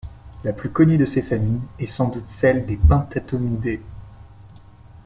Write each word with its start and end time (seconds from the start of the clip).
La 0.43 0.51
plus 0.51 0.71
connue 0.71 0.97
de 0.97 1.05
ces 1.05 1.21
familles 1.21 1.61
est 1.77 1.85
sans 1.85 2.07
doute 2.09 2.27
celle 2.27 2.65
des 2.65 2.75
pentatomidés. 2.75 3.83